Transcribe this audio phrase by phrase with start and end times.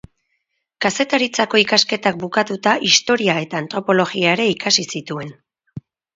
[0.85, 5.33] Kazetaritzako ikasketak bukatuta historia eta antropologia ere ikasi zituen.